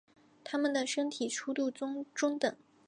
[0.43, 2.03] 它们的身体粗度中
[2.39, 2.41] 等。